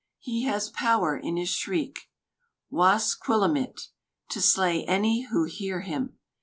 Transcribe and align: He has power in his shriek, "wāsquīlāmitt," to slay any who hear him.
He 0.17 0.45
has 0.45 0.71
power 0.71 1.15
in 1.15 1.37
his 1.37 1.49
shriek, 1.49 2.09
"wāsquīlāmitt," 2.73 3.89
to 4.29 4.41
slay 4.41 4.83
any 4.85 5.27
who 5.29 5.43
hear 5.43 5.81
him. 5.81 6.17